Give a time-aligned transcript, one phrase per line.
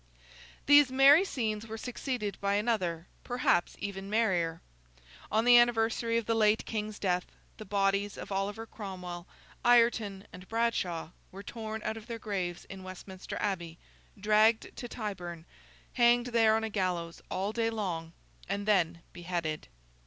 [0.65, 4.59] These merry scenes were succeeded by another, perhaps even merrier.
[5.31, 7.27] On the anniversary of the late King's death,
[7.57, 9.27] the bodies of Oliver Cromwell,
[9.63, 13.77] Ireton, and Bradshaw, were torn out of their graves in Westminster Abbey,
[14.19, 15.45] dragged to Tyburn,
[15.93, 18.11] hanged there on a gallows all day long,
[18.49, 19.67] and then beheaded.